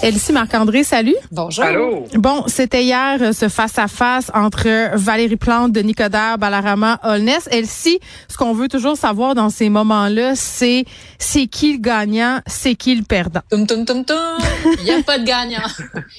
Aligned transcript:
Elsie 0.00 0.32
Marc-André, 0.32 0.84
salut. 0.84 1.16
Bonjour. 1.32 1.64
Allô? 1.64 2.04
Bon, 2.14 2.44
c'était 2.46 2.84
hier 2.84 3.18
euh, 3.20 3.32
ce 3.32 3.48
face-à-face 3.48 4.30
entre 4.32 4.94
Valérie 4.96 5.36
Plante, 5.36 5.72
Denis 5.72 5.94
Coderre, 5.94 6.38
Balarama, 6.38 7.00
Holness. 7.02 7.48
Elsie, 7.50 7.98
ce 8.28 8.36
qu'on 8.36 8.52
veut 8.52 8.68
toujours 8.68 8.96
savoir 8.96 9.34
dans 9.34 9.50
ces 9.50 9.68
moments-là, 9.68 10.34
c'est 10.36 10.84
c'est 11.18 11.46
qui 11.46 11.72
le 11.72 11.78
gagnant, 11.80 12.40
c'est 12.46 12.76
qui 12.76 12.94
le 12.94 13.02
perdant? 13.02 13.40
Tum, 13.50 13.66
tum, 13.66 13.84
tum, 13.84 14.04
tum. 14.04 14.16
Il 14.78 14.84
n'y 14.84 14.92
a 14.92 15.02
pas 15.02 15.18
de 15.18 15.24
gagnant. 15.24 15.58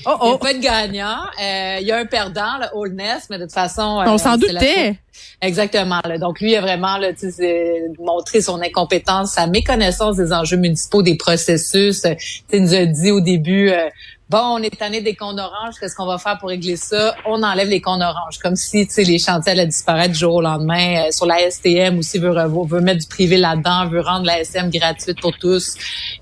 Oh, 0.06 0.18
Il 0.22 0.26
n'y 0.26 0.32
a 0.32 0.34
oh. 0.34 0.38
pas 0.38 0.54
de 0.54 0.60
gagnant. 0.60 1.18
Euh, 1.42 1.78
il 1.82 1.88
y 1.88 1.92
a 1.92 1.98
un 1.98 2.06
perdant, 2.06 2.58
le 2.60 2.68
Holness, 2.74 3.28
mais 3.30 3.38
de 3.38 3.44
toute 3.44 3.54
façon... 3.54 4.02
On 4.06 4.16
euh, 4.16 4.18
s'en 4.18 4.38
doutait. 4.38 4.98
Exactement. 5.42 6.00
là. 6.06 6.18
Donc, 6.18 6.40
lui 6.40 6.56
a 6.56 6.62
vraiment 6.62 6.98
là, 6.98 7.14
tu 7.14 7.20
sais, 7.20 7.32
c'est 7.32 7.84
montré 8.00 8.42
son 8.42 8.62
incompétence, 8.62 9.32
sa 9.32 9.48
méconnaissance 9.48 10.18
des 10.18 10.34
enjeux 10.34 10.58
municipaux, 10.58 11.02
des 11.02 11.16
processus. 11.16 12.06
Euh, 12.06 12.14
tu 12.16 12.26
sais, 12.26 12.58
Il 12.58 12.64
nous 12.64 12.74
a 12.74 12.86
dit 12.86 13.12
au 13.12 13.22
début... 13.22 13.69
euh, 13.74 13.90
Bon, 14.30 14.58
on 14.58 14.58
est 14.60 14.78
tanné 14.78 15.02
des 15.02 15.16
cônes 15.16 15.40
oranges. 15.40 15.74
Qu'est-ce 15.80 15.96
qu'on 15.96 16.06
va 16.06 16.20
faire 16.20 16.38
pour 16.38 16.50
régler 16.50 16.76
ça? 16.76 17.16
On 17.26 17.42
enlève 17.42 17.68
les 17.68 17.82
cônes 17.82 18.04
oranges. 18.04 18.38
Comme 18.38 18.56
si, 18.56 18.86
tu 18.86 18.94
sais, 18.94 19.04
les 19.04 19.18
chantiers 19.18 19.54
allaient 19.54 19.66
disparaître 19.66 20.14
du 20.14 20.20
jour 20.20 20.36
au 20.36 20.42
lendemain. 20.42 21.08
Euh, 21.08 21.12
sur 21.12 21.26
la 21.26 21.50
STM 21.50 21.98
aussi, 21.98 22.20
veut, 22.20 22.32
veut 22.32 22.82
mettre 22.82 23.00
du 23.00 23.08
privé 23.08 23.38
là-dedans, 23.38 23.90
veut 23.90 24.02
rendre 24.02 24.28
la 24.28 24.42
SM 24.42 24.70
gratuite 24.70 25.20
pour 25.20 25.36
tous. 25.40 25.74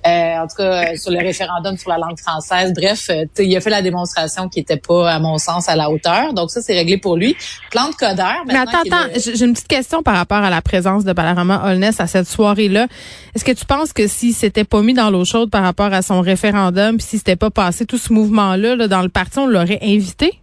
Euh, 0.07 0.37
en 0.37 0.47
tout 0.47 0.55
cas, 0.55 0.93
euh, 0.93 0.95
sur 0.95 1.11
le 1.11 1.19
référendum 1.19 1.77
sur 1.77 1.89
la 1.89 1.97
langue 1.97 2.17
française. 2.17 2.71
Bref, 2.73 3.09
euh, 3.09 3.25
il 3.39 3.57
a 3.57 3.59
fait 3.59 3.69
la 3.69 3.81
démonstration 3.81 4.47
qui 4.47 4.61
était 4.61 4.77
pas, 4.77 5.11
à 5.11 5.19
mon 5.19 5.37
sens, 5.37 5.67
à 5.67 5.75
la 5.75 5.89
hauteur. 5.89 6.33
Donc 6.33 6.49
ça, 6.49 6.61
c'est 6.61 6.75
réglé 6.75 6.97
pour 6.97 7.17
lui. 7.17 7.35
Plante 7.71 7.97
Coder. 7.97 8.23
Mais 8.47 8.55
attends, 8.55 8.83
attends, 8.85 9.09
j'ai 9.15 9.35
j'ai 9.35 9.45
une 9.45 9.53
petite 9.53 9.67
question 9.67 10.01
par 10.01 10.15
rapport 10.15 10.37
à 10.37 10.49
la 10.49 10.61
présence 10.61 11.03
de 11.03 11.11
Balarama 11.11 11.63
Holness 11.65 11.99
à 11.99 12.07
cette 12.07 12.27
soirée-là. 12.27 12.87
Est-ce 13.35 13.43
que 13.43 13.51
tu 13.51 13.65
penses 13.65 13.91
que 13.91 14.07
si 14.07 14.31
s'était 14.31 14.63
pas 14.63 14.81
mis 14.81 14.93
dans 14.93 15.09
l'eau 15.09 15.25
chaude 15.25 15.49
par 15.49 15.63
rapport 15.63 15.93
à 15.93 16.01
son 16.01 16.21
référendum, 16.21 16.97
puis 16.97 17.05
si 17.05 17.17
c'était 17.17 17.35
pas 17.35 17.49
passé 17.49 17.85
tout 17.85 17.96
ce 17.97 18.13
mouvement-là 18.13 18.75
là, 18.75 18.87
dans 18.87 19.01
le 19.01 19.09
parti, 19.09 19.39
on 19.39 19.47
l'aurait 19.47 19.79
invité? 19.81 20.39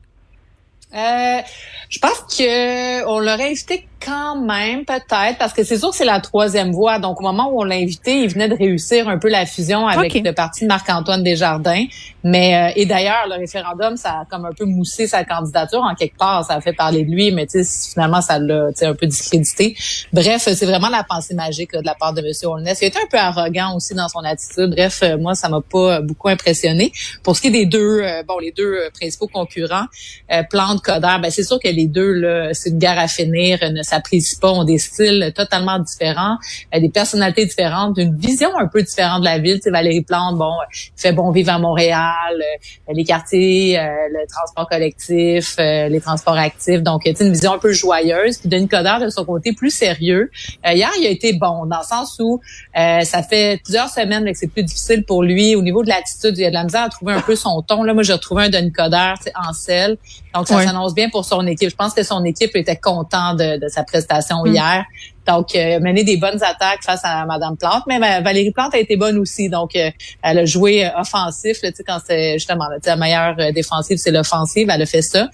Euh, 0.95 1.41
je 1.89 1.99
pense 1.99 2.21
que 2.37 3.05
on 3.07 3.19
l'aurait 3.19 3.51
invité 3.51 3.87
quand 4.05 4.37
même, 4.37 4.85
peut-être, 4.85 5.39
parce 5.39 5.53
que 5.53 5.65
c'est 5.65 5.79
sûr 5.79 5.91
que 5.91 5.97
c'est 5.97 6.05
la 6.05 6.21
troisième 6.21 6.73
voie. 6.73 6.99
Donc, 6.99 7.21
au 7.21 7.23
moment 7.23 7.51
où 7.51 7.61
on 7.61 7.65
l'a 7.65 7.77
invité, 7.77 8.23
il 8.23 8.29
venait 8.29 8.49
de 8.49 8.55
réussir 8.55 9.09
un 9.09 9.19
peu 9.19 9.29
la 9.29 9.47
fusion 9.47 9.87
avec 9.87 10.15
le 10.15 10.33
parti 10.33 10.65
de 10.65 10.69
Marc-Antoine 10.69 11.23
Desjardins. 11.23 11.85
Mais 12.23 12.57
euh, 12.57 12.73
et 12.77 12.87
d'ailleurs, 12.87 13.27
le 13.29 13.37
référendum, 13.37 13.97
ça 13.97 14.11
a 14.21 14.25
comme 14.31 14.45
un 14.45 14.53
peu 14.53 14.65
moussé 14.65 15.07
sa 15.07 15.25
candidature 15.25 15.81
en 15.83 15.95
quelque 15.95 16.17
part. 16.17 16.45
Ça 16.45 16.55
a 16.55 16.61
fait 16.61 16.73
parler 16.73 17.05
de 17.05 17.11
lui, 17.11 17.33
mais 17.33 17.47
tu 17.47 17.65
sais, 17.65 17.91
finalement, 17.93 18.21
ça 18.21 18.39
l'a 18.39 18.69
un 18.83 18.95
peu 18.95 19.07
discrédité. 19.07 19.77
Bref, 20.13 20.43
c'est 20.43 20.67
vraiment 20.67 20.89
la 20.89 21.05
pensée 21.05 21.35
magique 21.35 21.73
là, 21.73 21.81
de 21.81 21.87
la 21.87 21.95
part 21.95 22.13
de 22.13 22.21
M. 22.21 22.33
Holness. 22.45 22.79
Il 22.83 22.87
était 22.87 22.99
un 22.99 23.09
peu 23.11 23.19
arrogant 23.19 23.77
aussi 23.77 23.95
dans 23.95 24.09
son 24.09 24.21
attitude. 24.21 24.71
Bref, 24.71 25.01
euh, 25.03 25.19
moi, 25.19 25.35
ça 25.35 25.49
m'a 25.49 25.61
pas 25.61 26.01
beaucoup 26.01 26.29
impressionné. 26.29 26.93
Pour 27.23 27.37
ce 27.37 27.43
qui 27.43 27.49
est 27.49 27.51
des 27.51 27.67
deux, 27.67 28.01
euh, 28.01 28.23
bon, 28.27 28.39
les 28.39 28.53
deux 28.53 28.75
euh, 28.75 28.91
principaux 28.91 29.29
concurrents, 29.29 29.87
euh, 30.33 30.43
Plante, 30.49 30.83
Coder, 30.83 31.17
ben 31.23 31.31
c'est 31.31 31.43
sûr 31.43 31.59
que 31.59 31.69
les 31.69 31.87
deux 31.87 32.13
là, 32.13 32.55
c'est 32.55 32.71
une 32.71 32.79
guerre 32.79 32.99
à 32.99 33.09
finir, 33.09 33.59
euh, 33.63 33.71
ne 33.71 33.83
s'apprécient 33.95 34.39
pas, 34.41 34.51
ont 34.51 34.65
des 34.65 34.79
styles 34.79 35.33
totalement 35.35 35.79
différents, 35.79 36.37
euh, 36.75 36.81
des 36.81 36.91
personnalités 36.91 37.47
différentes, 37.47 37.97
une 37.99 38.17
vision 38.17 38.51
un 38.59 38.67
peu 38.67 38.83
différente 38.83 39.21
de 39.21 39.25
la 39.25 39.39
ville. 39.39 39.57
Tu 39.57 39.63
sais, 39.65 39.71
Valérie 39.71 40.03
Plante, 40.03 40.37
bon, 40.37 40.53
euh, 40.53 40.67
fait 40.97 41.13
bon 41.13 41.31
vivre 41.31 41.53
à 41.53 41.59
Montréal, 41.59 42.35
euh, 42.39 42.93
les 42.95 43.05
quartiers, 43.05 43.79
euh, 43.79 43.83
le 44.11 44.27
transport 44.29 44.69
collectif, 44.69 45.57
euh, 45.59 45.89
les 45.89 46.01
transports 46.01 46.39
actifs. 46.39 46.83
Donc, 46.83 47.03
tu 47.05 47.15
sais, 47.15 47.25
une 47.25 47.33
vision 47.33 47.53
un 47.53 47.59
peu 47.59 47.73
joyeuse. 47.73 48.39
Puis 48.39 48.49
Denis 48.49 48.69
Coderre, 48.69 49.01
de 49.01 49.09
son 49.09 49.25
côté, 49.25 49.53
plus 49.53 49.71
sérieux. 49.71 50.31
Euh, 50.67 50.73
hier, 50.73 50.91
il 50.99 51.07
a 51.07 51.11
été 51.11 51.33
bon 51.33 51.67
dans 51.67 51.79
le 51.79 51.85
sens 51.85 52.19
où 52.21 52.41
euh, 52.77 53.01
ça 53.01 53.23
fait 53.23 53.61
plusieurs 53.63 53.89
semaines 53.89 54.25
que 54.25 54.39
c'est 54.39 54.49
plus 54.49 54.65
difficile 54.65 55.05
pour 55.05 55.23
lui. 55.23 55.55
Au 55.57 55.63
niveau 55.63 55.83
de 55.83 55.89
l'attitude, 55.89 56.37
il 56.37 56.45
a 56.45 56.51
de 56.51 56.55
la 56.55 56.65
misère 56.65 56.85
à 56.85 56.89
trouver 56.89 57.15
un 57.15 57.21
peu 57.21 57.37
son 57.37 57.63
ton. 57.63 57.83
Là, 57.83 57.95
moi, 57.95 58.03
j'ai 58.03 58.13
retrouvé 58.13 58.45
un 58.45 58.49
Denis 58.51 58.73
Coderre 58.73 59.19
en 59.35 59.53
selle. 59.53 59.97
Donc, 60.35 60.49
ça 60.49 60.63
s'annonce 60.65 60.95
bien 60.95 61.09
pour 61.11 61.25
son 61.25 61.47
équipe. 61.47 61.71
Je 61.71 61.77
pense 61.77 61.95
que 61.95 62.03
son 62.03 62.25
équipe 62.25 62.57
était 62.57 62.77
content 62.77 63.35
de, 63.35 63.59
de 63.59 63.69
sa 63.75 63.83
prestation 63.85 64.43
Mm. 64.45 64.53
hier. 64.55 64.85
Donc, 65.27 65.55
euh, 65.57 65.81
mener 65.81 66.05
des 66.05 66.19
bonnes 66.19 66.43
attaques 66.43 66.83
face 66.85 67.01
à 67.05 67.25
Madame 67.25 67.57
Plante. 67.57 67.85
Mais 67.87 67.97
euh, 67.97 68.21
Valérie 68.23 68.51
Plante 68.51 68.75
a 68.75 68.79
été 68.79 68.97
bonne 68.97 69.17
aussi. 69.19 69.49
Donc, 69.49 69.75
euh, 69.75 69.91
elle 70.23 70.39
a 70.41 70.45
joué 70.45 70.85
euh, 70.87 70.91
offensif. 71.01 71.59
Là, 71.63 71.71
tu 71.71 71.79
sais, 71.79 71.85
quand 71.85 71.99
c'est 72.07 72.35
justement 72.35 72.69
là, 72.69 72.77
la 72.85 72.97
meilleure 72.97 73.35
euh, 73.39 73.51
défensive, 73.51 73.97
c'est 73.97 74.11
l'offensive. 74.11 74.69
Elle 74.71 74.83
a 74.83 74.87
fait 74.87 75.01
ça. 75.03 75.29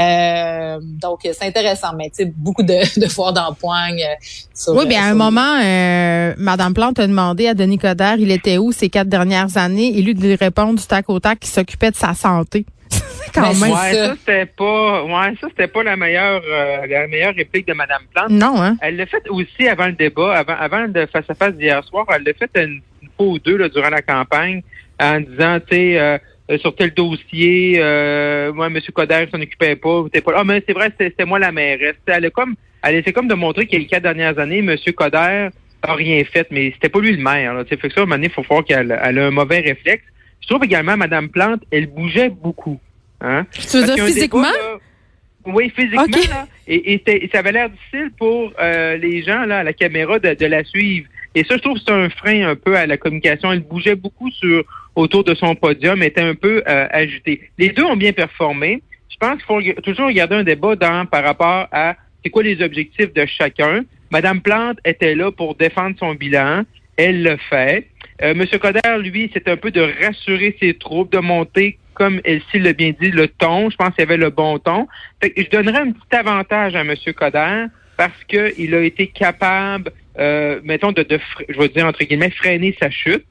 Euh, 0.00 0.78
donc, 0.82 1.20
c'est 1.24 1.44
intéressant. 1.46 1.88
Mais 1.96 2.08
tu 2.10 2.22
sais, 2.24 2.32
beaucoup 2.36 2.62
de, 2.62 2.78
de 3.00 3.06
foires 3.08 3.32
d'empoigne. 3.32 4.02
euh, 4.02 4.72
Oui, 4.74 4.86
bien 4.86 5.00
à 5.02 5.02
euh, 5.02 5.06
un 5.06 5.08
sur- 5.08 5.16
moment, 5.16 5.58
euh, 5.62 6.34
Madame 6.38 6.72
Plante 6.74 6.98
a 7.00 7.06
demandé 7.06 7.48
à 7.48 7.54
Denis 7.54 7.78
Coderre, 7.78 8.16
il 8.18 8.30
était 8.30 8.58
où 8.58 8.72
ces 8.72 8.88
quatre 8.88 9.08
dernières 9.08 9.56
années, 9.56 9.98
et 9.98 10.02
lui 10.02 10.14
de 10.14 10.20
lui 10.20 10.34
répondre 10.36 10.78
du 10.78 10.86
tac 10.86 11.10
au 11.10 11.18
tac 11.20 11.40
qu'il 11.40 11.50
s'occupait 11.50 11.90
de 11.90 11.96
sa 11.96 12.14
santé. 12.14 12.64
Quand 13.34 13.54
même. 13.54 13.72
Ouais, 13.72 13.92
ça. 13.92 14.06
ça, 14.08 14.14
c'était 14.18 14.46
pas, 14.46 15.04
ouais, 15.04 15.34
ça 15.40 15.48
c'était 15.48 15.68
pas 15.68 15.82
la 15.82 15.96
meilleure, 15.96 16.42
euh, 16.46 16.86
la 16.86 17.06
meilleure 17.06 17.34
réplique 17.34 17.66
de 17.66 17.72
Madame 17.72 18.02
Plante. 18.14 18.30
Non, 18.30 18.60
hein? 18.62 18.76
Elle 18.80 18.96
l'a 18.96 19.06
fait 19.06 19.28
aussi 19.28 19.66
avant 19.68 19.86
le 19.86 19.92
débat, 19.92 20.34
avant, 20.34 20.56
avant 20.58 20.86
le 20.86 21.06
face 21.06 21.28
à 21.28 21.34
face 21.34 21.54
d'hier 21.54 21.82
soir. 21.84 22.06
Elle 22.14 22.24
l'a 22.24 22.34
fait 22.34 22.50
une, 22.56 22.80
une 23.02 23.08
fois 23.16 23.26
ou 23.26 23.38
deux 23.38 23.56
là, 23.56 23.68
durant 23.68 23.90
la 23.90 24.02
campagne 24.02 24.62
en 25.00 25.20
disant, 25.20 25.58
tu 25.60 25.76
sais, 25.76 25.98
euh, 25.98 26.18
euh, 26.50 26.58
sur 26.58 26.74
tel 26.74 26.92
dossier, 26.92 27.76
euh, 27.78 28.52
moi, 28.52 28.66
M. 28.66 28.78
Coder 28.92 29.26
s'en 29.32 29.40
occupait 29.40 29.76
pas. 29.76 30.04
T'es 30.12 30.20
pas. 30.20 30.32
Ah, 30.36 30.44
mais 30.44 30.62
c'est 30.66 30.74
vrai, 30.74 30.92
c'était 30.98 31.24
moi 31.24 31.38
la 31.38 31.52
mairesse. 31.52 31.96
Elle 32.06 32.26
a 32.26 32.30
comme, 32.30 32.54
elle 32.82 32.96
essaie 32.96 33.12
comme 33.12 33.28
de 33.28 33.34
montrer 33.34 33.66
que 33.66 33.76
les 33.76 33.86
quatre 33.86 34.02
dernières 34.02 34.38
années, 34.38 34.58
M. 34.58 34.76
Coder 34.94 35.48
a 35.82 35.94
rien 35.94 36.22
fait, 36.24 36.46
mais 36.50 36.72
c'était 36.72 36.88
pas 36.88 37.00
lui 37.00 37.16
le 37.16 37.22
maire. 37.22 37.54
Là, 37.54 37.64
Tu 37.64 37.70
sais, 37.70 37.80
fait 37.80 37.88
que 37.88 37.94
ça, 37.94 38.00
à 38.00 38.02
un 38.02 38.06
moment 38.06 38.16
donné, 38.16 38.28
il 38.28 38.32
faut 38.32 38.42
voir 38.42 38.64
qu'elle 38.64 38.98
elle 39.02 39.18
a 39.18 39.26
un 39.26 39.30
mauvais 39.30 39.60
réflexe. 39.60 40.04
Je 40.40 40.48
trouve 40.48 40.64
également, 40.64 40.96
Mme 40.96 41.28
Plante, 41.28 41.62
elle 41.70 41.86
bougeait 41.86 42.28
beaucoup. 42.28 42.80
Hein? 43.22 43.46
Tu 43.52 43.60
veux 43.60 43.86
Parce 43.86 43.94
dire 43.94 44.06
physiquement? 44.06 44.42
débat, 44.42 44.72
là, 44.72 44.78
oui, 45.46 45.72
physiquement. 45.74 46.06
Là, 46.30 46.46
et, 46.66 47.02
ça 47.32 47.38
avait 47.38 47.52
l'air 47.52 47.70
difficile 47.70 48.10
pour 48.18 48.52
euh, 48.60 48.96
les 48.96 49.22
gens 49.22 49.44
là, 49.44 49.58
à 49.60 49.62
la 49.62 49.72
caméra 49.72 50.18
de, 50.18 50.34
de 50.34 50.46
la 50.46 50.64
suivre. 50.64 51.06
Et 51.34 51.44
ça, 51.44 51.56
je 51.56 51.62
trouve 51.62 51.78
que 51.78 51.84
c'est 51.86 51.92
un 51.92 52.10
frein 52.10 52.46
un 52.48 52.56
peu 52.56 52.76
à 52.76 52.86
la 52.86 52.96
communication. 52.96 53.52
Elle 53.52 53.60
bougeait 53.60 53.94
beaucoup 53.94 54.30
sur 54.30 54.64
autour 54.94 55.24
de 55.24 55.34
son 55.34 55.54
podium, 55.54 56.02
était 56.02 56.20
un 56.20 56.34
peu 56.34 56.62
euh, 56.68 56.86
agitée. 56.90 57.40
Les 57.58 57.70
deux 57.70 57.84
ont 57.84 57.96
bien 57.96 58.12
performé. 58.12 58.82
Je 59.08 59.16
pense 59.16 59.42
qu'il 59.42 59.74
faut 59.74 59.80
toujours 59.80 60.06
regarder 60.06 60.36
un 60.36 60.44
débat 60.44 60.76
dans 60.76 61.06
par 61.06 61.24
rapport 61.24 61.68
à 61.72 61.96
c'est 62.22 62.30
quoi 62.30 62.42
les 62.42 62.62
objectifs 62.62 63.12
de 63.14 63.26
chacun. 63.26 63.84
Madame 64.10 64.40
Plante 64.40 64.78
était 64.84 65.14
là 65.14 65.32
pour 65.32 65.54
défendre 65.54 65.96
son 65.98 66.14
bilan. 66.14 66.64
Elle 66.96 67.22
le 67.22 67.36
fait. 67.48 67.88
Euh, 68.22 68.34
Monsieur 68.34 68.58
Coder, 68.58 68.98
lui, 68.98 69.30
c'est 69.32 69.48
un 69.48 69.56
peu 69.56 69.70
de 69.70 69.80
rassurer 70.04 70.56
ses 70.60 70.74
troupes, 70.74 71.10
de 71.10 71.18
monter, 71.18 71.78
comme 71.94 72.20
Elsie 72.24 72.58
l'a 72.58 72.72
bien 72.72 72.92
dit, 73.00 73.10
le 73.10 73.28
ton. 73.28 73.70
Je 73.70 73.76
pense 73.76 73.90
qu'il 73.90 74.00
y 74.00 74.02
avait 74.02 74.16
le 74.16 74.30
bon 74.30 74.58
ton. 74.58 74.88
Fait 75.20 75.30
que 75.30 75.42
je 75.42 75.50
donnerais 75.50 75.80
un 75.80 75.92
petit 75.92 76.16
avantage 76.16 76.74
à 76.74 76.84
Monsieur 76.84 77.12
Coder 77.12 77.66
parce 77.96 78.24
qu'il 78.24 78.74
a 78.74 78.82
été 78.82 79.06
capable, 79.08 79.92
euh, 80.18 80.60
mettons, 80.64 80.92
de, 80.92 81.02
de 81.02 81.18
je 81.48 81.58
vais 81.58 81.68
dire 81.68 81.86
entre 81.86 82.04
guillemets, 82.04 82.30
freiner 82.30 82.76
sa 82.80 82.90
chute. 82.90 83.26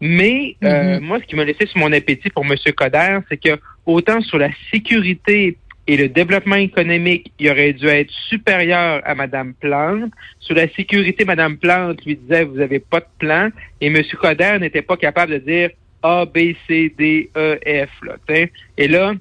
Mais 0.00 0.56
euh, 0.62 1.00
moi, 1.00 1.18
ce 1.20 1.26
qui 1.26 1.36
m'a 1.36 1.44
laissé 1.44 1.66
sur 1.66 1.78
mon 1.78 1.92
appétit 1.92 2.28
pour 2.30 2.44
Monsieur 2.44 2.72
Coder, 2.72 3.18
c'est 3.28 3.38
que 3.38 3.58
autant 3.86 4.20
sur 4.20 4.38
la 4.38 4.50
sécurité 4.72 5.56
et 5.86 5.96
le 5.96 6.08
développement 6.08 6.56
économique, 6.56 7.32
il 7.38 7.48
aurait 7.48 7.72
dû 7.72 7.86
être 7.86 8.10
supérieur 8.28 9.00
à 9.04 9.14
Madame 9.14 9.54
Plante. 9.54 10.10
Sur 10.40 10.56
la 10.56 10.68
sécurité, 10.68 11.24
Madame 11.24 11.56
Plante 11.56 12.04
lui 12.04 12.16
disait 12.16 12.44
vous 12.44 12.60
avez 12.60 12.80
pas 12.80 13.00
de 13.00 13.06
plan 13.18 13.50
et 13.80 13.88
Monsieur 13.88 14.18
Coder 14.18 14.58
n'était 14.60 14.82
pas 14.82 14.96
capable 14.96 15.32
de 15.32 15.38
dire 15.38 15.70
A, 16.02 16.24
B, 16.26 16.54
C, 16.68 16.92
D, 16.96 17.30
E, 17.36 17.58
F. 17.64 17.90
Là, 18.04 18.16
t'sais. 18.26 18.52
et 18.78 18.88
là, 18.88 19.14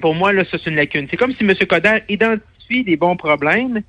pour 0.00 0.14
moi, 0.14 0.32
là, 0.32 0.44
ça 0.44 0.58
c'est 0.62 0.70
une 0.70 0.76
lacune. 0.76 1.06
C'est 1.10 1.16
comme 1.16 1.32
si 1.34 1.44
M. 1.44 1.54
Coder 1.68 1.98
identifie 2.08 2.84
des 2.84 2.96
bons 2.96 3.16
problèmes, 3.16 3.82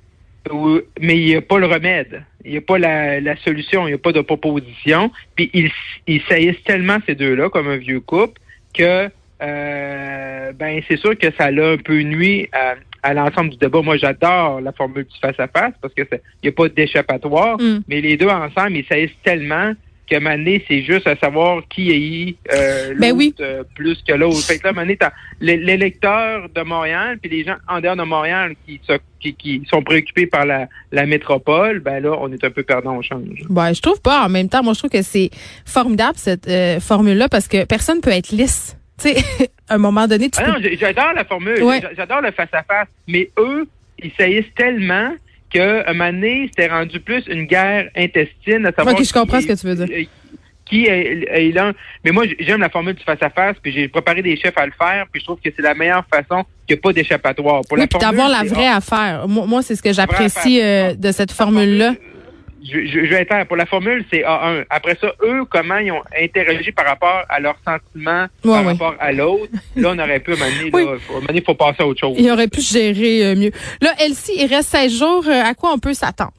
mais 1.00 1.18
il 1.18 1.26
n'y 1.26 1.34
a 1.34 1.42
pas 1.42 1.58
le 1.58 1.66
remède. 1.66 2.22
Il 2.44 2.52
n'y 2.52 2.58
a 2.58 2.60
pas 2.60 2.78
la, 2.78 3.20
la 3.20 3.36
solution, 3.38 3.86
il 3.86 3.90
n'y 3.90 3.94
a 3.94 3.98
pas 3.98 4.12
de 4.12 4.20
proposition. 4.20 5.10
Puis 5.34 5.50
ils 5.52 5.70
ils 6.06 6.22
saillissent 6.28 6.62
tellement 6.64 6.98
ces 7.06 7.14
deux-là 7.16 7.48
comme 7.50 7.68
un 7.68 7.76
vieux 7.76 8.00
couple 8.00 8.40
que 8.72 9.08
euh, 9.42 10.52
ben 10.52 10.80
c'est 10.88 10.96
sûr 10.96 11.18
que 11.18 11.30
ça 11.36 11.50
l'a 11.50 11.70
un 11.72 11.76
peu 11.76 12.00
nuit 12.02 12.48
à, 12.52 12.74
à 13.02 13.14
l'ensemble 13.14 13.50
du 13.50 13.56
débat. 13.58 13.82
Moi, 13.82 13.96
j'adore 13.96 14.60
la 14.60 14.72
formule 14.72 15.04
du 15.04 15.18
face-à-face 15.20 15.74
parce 15.82 15.92
que 15.94 16.02
il 16.02 16.20
n'y 16.44 16.48
a 16.50 16.52
pas 16.52 16.68
d'échappatoire, 16.68 17.58
Mm. 17.60 17.80
mais 17.88 18.00
les 18.00 18.16
deux 18.16 18.28
ensemble, 18.28 18.76
ils 18.76 18.86
saillissent 18.86 19.18
tellement 19.24 19.72
que 20.08 20.18
Mané, 20.18 20.64
c'est 20.68 20.82
juste 20.82 21.06
à 21.06 21.16
savoir 21.16 21.62
qui 21.68 21.90
est 21.90 22.36
euh, 22.54 22.94
Ben 22.98 23.12
oui. 23.12 23.34
euh, 23.40 23.64
plus 23.74 24.00
que 24.06 24.12
l'autre. 24.12 24.40
Fait 24.42 24.58
que 24.58 24.66
là, 24.68 24.72
Mané, 24.72 24.96
l'électeur 25.40 26.48
de 26.54 26.62
Montréal, 26.62 27.18
puis 27.20 27.30
les 27.30 27.44
gens 27.44 27.56
en 27.68 27.80
dehors 27.80 27.96
de 27.96 28.02
Montréal 28.02 28.54
qui, 28.66 28.80
se- 28.86 28.98
qui, 29.20 29.34
qui 29.34 29.62
sont 29.70 29.82
préoccupés 29.82 30.26
par 30.26 30.46
la, 30.46 30.66
la 30.92 31.06
métropole, 31.06 31.80
ben 31.80 32.00
là, 32.02 32.16
on 32.20 32.30
est 32.32 32.44
un 32.44 32.50
peu 32.50 32.62
perdant 32.62 32.96
au 32.96 33.02
change. 33.02 33.42
Ben, 33.48 33.72
je 33.72 33.80
trouve 33.82 34.00
pas. 34.00 34.24
En 34.24 34.28
même 34.28 34.48
temps, 34.48 34.62
moi, 34.62 34.74
je 34.74 34.78
trouve 34.80 34.90
que 34.90 35.02
c'est 35.02 35.30
formidable, 35.64 36.14
cette 36.16 36.48
euh, 36.48 36.80
formule-là, 36.80 37.28
parce 37.28 37.48
que 37.48 37.64
personne 37.64 38.00
peut 38.00 38.10
être 38.10 38.30
lisse. 38.30 38.76
Tu 38.98 39.10
sais, 39.10 39.50
à 39.68 39.74
un 39.74 39.78
moment 39.78 40.06
donné, 40.06 40.30
tu 40.30 40.40
Ah 40.42 40.54
peux... 40.54 40.70
j'adore 40.80 41.12
la 41.14 41.26
formule, 41.26 41.62
Ouais. 41.62 41.82
J'adore 41.94 42.22
le 42.22 42.30
face-à-face, 42.30 42.88
mais 43.06 43.28
eux, 43.38 43.68
ils 44.02 44.10
saillissent 44.16 44.54
tellement 44.56 45.10
qu'à 45.50 45.88
un 45.88 45.92
moment 45.92 46.12
donné, 46.12 46.48
c'était 46.50 46.68
rendu 46.72 47.00
plus 47.00 47.24
une 47.28 47.44
guerre 47.44 47.88
intestine 47.96 48.66
à 48.66 48.72
savoir 48.72 48.94
Ok, 48.94 49.04
je 49.04 49.12
comprends 49.12 49.38
qui- 49.38 49.44
ce 49.44 49.48
que 49.48 49.60
tu 49.60 49.66
veux 49.66 49.86
dire. 49.86 50.06
qui 50.64 50.86
est, 50.86 51.52
là. 51.54 51.72
Mais 52.04 52.10
moi, 52.10 52.24
j'aime 52.40 52.60
la 52.60 52.68
formule 52.68 52.94
du 52.94 53.04
face-à-face, 53.04 53.54
puis 53.62 53.70
j'ai 53.72 53.86
préparé 53.86 54.20
des 54.22 54.36
chefs 54.36 54.58
à 54.58 54.66
le 54.66 54.72
faire, 54.76 55.06
puis 55.12 55.20
je 55.20 55.26
trouve 55.26 55.38
que 55.38 55.48
c'est 55.54 55.62
la 55.62 55.74
meilleure 55.74 56.04
façon 56.12 56.44
qu'il 56.66 56.74
n'y 56.74 56.80
a 56.80 56.82
pas 56.82 56.92
d'échappatoire. 56.92 57.60
Pour 57.68 57.78
oui, 57.78 57.86
puis 57.86 57.98
d'avoir 58.00 58.28
la 58.28 58.42
vraie 58.42 58.66
affaire. 58.66 59.28
Moi, 59.28 59.62
c'est 59.62 59.76
ce 59.76 59.82
que 59.82 59.92
j'apprécie 59.92 60.60
euh, 60.60 60.94
de 60.94 61.12
cette 61.12 61.30
formule-là. 61.30 61.94
Je, 62.68 62.86
je, 62.86 63.10
vais 63.10 63.22
être 63.22 63.28
clair. 63.28 63.46
Pour 63.46 63.56
la 63.56 63.66
formule, 63.66 64.04
c'est 64.10 64.22
A1. 64.22 64.64
Après 64.70 64.96
ça, 65.00 65.12
eux, 65.22 65.44
comment 65.48 65.78
ils 65.78 65.92
ont 65.92 66.02
interagi 66.18 66.72
par 66.72 66.86
rapport 66.86 67.22
à 67.28 67.40
leurs 67.40 67.58
sentiments, 67.64 68.26
par 68.42 68.64
rapport 68.64 68.94
à 68.98 69.12
l'autre? 69.12 69.52
Là, 69.76 69.92
on 69.94 69.98
aurait 69.98 70.20
pu, 70.20 70.32
mener, 70.32 70.70
il 71.34 71.42
faut 71.44 71.54
passer 71.54 71.82
à 71.82 71.86
autre 71.86 72.00
chose. 72.00 72.16
Il 72.18 72.30
aurait 72.30 72.48
pu 72.48 72.60
gérer 72.60 73.26
euh, 73.26 73.36
mieux. 73.36 73.52
Là, 73.80 73.90
Elsie, 74.00 74.32
il 74.36 74.46
reste 74.46 74.70
16 74.70 74.98
jours. 74.98 75.24
Euh, 75.28 75.42
à 75.42 75.54
quoi 75.54 75.72
on 75.72 75.78
peut 75.78 75.94
s'attendre? 75.94 76.32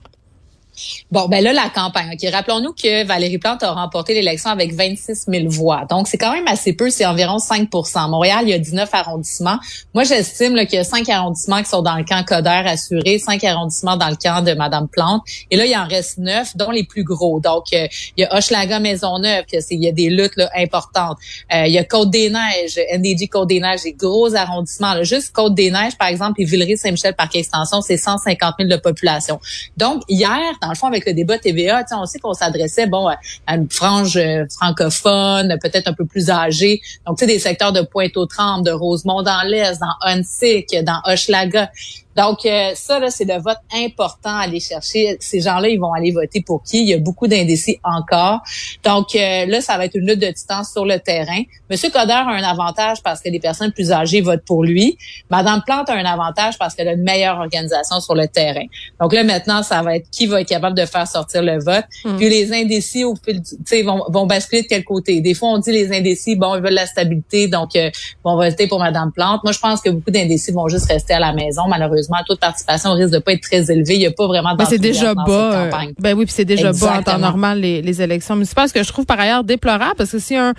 Bon, 1.12 1.28
ben 1.28 1.44
là, 1.44 1.54
la 1.54 1.70
campagne. 1.70 2.12
OK, 2.14 2.30
rappelons-nous 2.32 2.74
que 2.74 3.06
Valérie 3.06 3.38
Plante 3.38 3.64
a 3.64 3.72
remporté 3.72 4.14
l'élection 4.14 4.50
avec 4.50 4.74
26 4.74 5.26
000 5.28 5.50
voix. 5.50 5.86
Donc, 5.90 6.08
c'est 6.08 6.18
quand 6.18 6.32
même 6.32 6.48
assez 6.48 6.74
peu, 6.74 6.90
c'est 6.90 7.06
environ 7.06 7.38
5% 7.38 8.10
Montréal, 8.10 8.42
il 8.44 8.50
y 8.50 8.54
a 8.54 8.60
19 8.60 8.90
arrondissements. 8.94 9.58
Moi, 9.94 10.04
j'estime 10.04 10.56
qu'il 10.66 10.76
y 10.76 10.78
a 10.78 10.84
5 10.84 11.08
arrondissements 11.10 11.62
qui 11.62 11.70
sont 11.70 11.82
dans 11.82 11.96
le 11.96 12.04
camp 12.04 12.24
Coder 12.26 12.64
assuré, 12.66 13.20
5 13.20 13.44
arrondissements 13.44 13.98
dans 13.98 14.10
le 14.10 14.16
camp 14.16 14.44
de 14.44 14.54
Madame 14.54 14.88
Plante. 14.88 15.24
Et 15.52 15.58
là, 15.58 15.66
il 15.66 15.76
en 15.76 15.88
reste 15.88 16.18
9, 16.18 16.58
dont 16.58 16.72
les 16.72 16.84
plus 16.84 17.04
gros. 17.04 17.40
Donc, 17.40 17.66
euh, 17.74 17.88
il 18.16 18.22
y 18.22 18.24
a 18.26 18.36
Hochelaga 18.36 18.80
Maisonneuve, 18.80 19.46
que 19.46 19.58
il 19.70 19.84
y 19.84 19.88
a 19.88 19.92
des 19.92 20.10
luttes 20.10 20.40
importantes. 20.56 21.18
Euh, 21.54 21.68
il 21.68 21.74
y 21.74 21.78
a 21.78 21.84
Côte-des-Neiges, 21.84 22.80
NDG 22.94 23.28
Côte-des-Neiges, 23.28 23.84
des 23.84 23.94
gros 23.94 24.34
arrondissements. 24.36 24.94
Là. 24.94 25.04
Juste 25.04 25.34
Côte-des-Neiges, 25.34 25.98
par 25.98 26.08
exemple, 26.08 26.42
et 26.42 26.46
Villeray-Saint-Michel, 26.46 27.16
par 27.16 27.30
extension, 27.34 27.82
c'est 27.82 27.98
150 27.98 28.56
000 28.60 28.70
de 28.70 28.78
population. 28.78 29.40
Donc, 29.76 30.04
hier, 30.08 30.42
le 30.70 30.76
fond, 30.76 30.88
avec 30.88 31.06
le 31.06 31.14
débat 31.14 31.38
TVA, 31.38 31.84
on 31.94 32.06
sait 32.06 32.20
qu'on 32.20 32.34
s'adressait 32.34 32.88
bon 32.88 33.08
à 33.08 33.56
une 33.56 33.70
frange 33.70 34.18
euh, 34.18 34.46
francophone, 34.50 35.58
peut-être 35.62 35.88
un 35.88 35.94
peu 35.94 36.06
plus 36.06 36.30
âgée. 36.30 36.82
Donc, 37.06 37.18
tu 37.18 37.26
sais, 37.26 37.32
des 37.32 37.40
secteurs 37.40 37.72
de 37.72 37.82
Pointe-aux-Trembles, 37.82 38.66
de 38.66 38.72
Rosemont 38.72 39.22
dans 39.22 39.42
l'Est, 39.46 39.80
dans 39.80 39.96
Huntsic, 40.02 40.76
dans 40.84 41.02
Hochelaga. 41.06 41.72
Donc, 42.18 42.48
euh, 42.48 42.72
ça, 42.74 43.00
là, 43.00 43.12
c'est 43.12 43.26
le 43.26 43.40
vote 43.40 43.60
important 43.72 44.36
à 44.36 44.42
aller 44.42 44.60
chercher. 44.60 45.18
Ces 45.20 45.40
gens-là, 45.40 45.70
ils 45.70 45.80
vont 45.80 45.94
aller 45.94 46.12
voter 46.12 46.42
pour 46.42 46.64
qui? 46.64 46.82
Il 46.82 46.90
y 46.90 46.94
a 46.96 46.98
beaucoup 46.98 47.28
d'indécis 47.28 47.80
encore. 47.84 48.40
Donc, 48.84 49.16
euh, 49.16 49.46
là, 49.46 49.62
ça 49.62 49.78
va 49.78 49.86
être 49.86 49.94
une 49.94 50.08
lutte 50.08 50.20
de 50.20 50.32
distance 50.32 50.72
sur 50.72 50.84
le 50.84 51.00
terrain. 51.00 51.44
Monsieur 51.70 51.92
Coder 51.92 52.14
a 52.14 52.28
un 52.28 52.44
avantage 52.44 53.04
parce 53.04 53.22
que 53.22 53.30
les 53.30 53.40
personnes 53.40 53.72
plus 53.72 53.92
âgées 53.92 54.22
votent 54.22 54.46
pour 54.46 54.64
lui. 54.64 54.98
Madame 55.30 55.62
Plante 55.64 55.90
a 55.90 55.94
un 55.94 56.06
avantage 56.06 56.58
parce 56.58 56.74
qu'elle 56.74 56.88
a 56.88 56.94
une 56.94 57.04
meilleure 57.04 57.38
organisation 57.38 58.00
sur 58.00 58.16
le 58.16 58.28
terrain. 58.28 58.66
Donc 59.00 59.14
là, 59.14 59.24
maintenant, 59.24 59.62
ça 59.62 59.84
va 59.84 59.98
être 59.98 60.10
qui 60.10 60.26
va 60.26 60.42
être 60.42 60.50
capable 60.50 60.76
de 60.76 60.86
faire 60.88 61.08
sortir 61.08 61.44
le 61.44 61.64
vote. 61.64 61.86
Hmm. 62.04 62.18
Puis 62.18 62.30
les 62.30 62.52
indécis, 62.52 63.04
au 63.04 63.14
fil 63.16 63.42
du, 63.42 63.84
vont, 63.84 64.04
vont 64.10 64.26
basculer 64.26 64.64
de 64.64 64.68
quel 64.68 64.84
côté? 64.84 65.22
Des 65.22 65.36
fois, 65.36 65.50
on 65.50 65.60
dit 65.60 65.72
les 65.72 65.96
indécis, 65.96 66.36
bon, 66.36 66.56
ils 66.56 66.64
veulent 66.64 66.74
la 66.74 66.88
stabilité, 66.88 67.48
donc 67.48 67.76
euh, 67.76 67.92
vont 68.24 68.38
voter 68.38 68.66
pour 68.66 68.80
Madame 68.80 69.12
Plante. 69.12 69.44
Moi, 69.44 69.52
je 69.52 69.60
pense 69.60 69.82
que 69.82 69.92
beaucoup 69.92 70.10
d'indécis 70.10 70.52
vont 70.52 70.68
juste 70.68 70.88
rester 70.88 71.14
à 71.14 71.20
la 71.20 71.32
maison, 71.34 71.68
malheureusement 71.68 72.07
malheureusement, 72.10 72.18
taux 72.28 72.36
de 72.36 72.40
participation 72.40 72.94
risque 72.94 73.14
de 73.14 73.20
pas 73.20 73.34
être 73.34 73.42
très 73.42 73.72
élevé. 73.72 73.96
Il 73.96 74.00
n'y 74.00 74.06
a 74.08 74.12
pas 74.12 74.28
vraiment 74.28 74.56
de 74.56 74.64
c'est 74.66 74.78
déjà 74.78 75.14
bas. 75.14 75.32
Euh, 75.32 75.72
ben 76.00 76.18
oui, 76.18 76.26
puis 76.26 76.34
c'est 76.34 76.46
déjà 76.46 76.72
bas 76.72 76.98
en 77.00 77.04
temps 77.04 77.20
normal 77.20 77.60
les, 77.60 77.82
les 77.82 78.02
élections 78.02 78.36
municipales. 78.36 78.70
Ce 78.70 78.74
que 78.74 78.84
je 78.84 78.92
trouve 78.92 79.06
par 79.06 79.20
ailleurs 79.20 79.44
déplorable, 79.44 79.96
parce 79.98 80.12
que 80.12 80.20
si 80.20 80.36
un 80.36 80.54